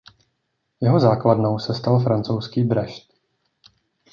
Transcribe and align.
Jeho 0.81 0.99
základnou 0.99 1.59
se 1.59 1.73
stal 1.75 1.99
francouzský 1.99 2.63
Brest. 2.63 3.13